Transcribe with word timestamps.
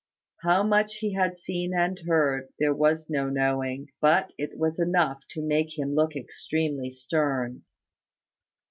How 0.41 0.63
much 0.63 0.95
he 0.95 1.13
had 1.13 1.37
seen 1.37 1.75
and 1.77 1.99
heard, 2.07 2.49
there 2.57 2.73
was 2.73 3.07
no 3.07 3.29
knowing; 3.29 3.89
but 4.01 4.33
it 4.35 4.57
was 4.57 4.79
enough 4.79 5.19
to 5.29 5.45
make 5.45 5.77
him 5.77 5.93
look 5.93 6.15
extremely 6.15 6.89
stern. 6.89 7.61